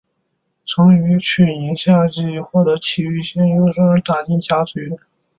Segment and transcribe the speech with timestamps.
[0.65, 4.97] 曾于去年夏季大会获得崎玉县优胜而打进甲子园。